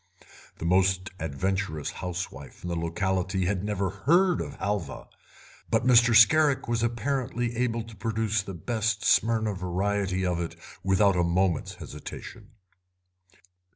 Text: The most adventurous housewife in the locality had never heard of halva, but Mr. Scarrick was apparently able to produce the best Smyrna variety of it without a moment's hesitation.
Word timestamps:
The 0.57 0.65
most 0.65 1.11
adventurous 1.19 1.91
housewife 1.91 2.63
in 2.63 2.69
the 2.69 2.75
locality 2.75 3.45
had 3.45 3.63
never 3.63 3.91
heard 3.91 4.41
of 4.41 4.57
halva, 4.57 5.07
but 5.69 5.85
Mr. 5.85 6.15
Scarrick 6.15 6.67
was 6.67 6.81
apparently 6.81 7.55
able 7.55 7.83
to 7.83 7.95
produce 7.95 8.41
the 8.41 8.55
best 8.55 9.05
Smyrna 9.05 9.53
variety 9.53 10.25
of 10.25 10.39
it 10.39 10.55
without 10.83 11.15
a 11.15 11.23
moment's 11.23 11.75
hesitation. 11.75 12.49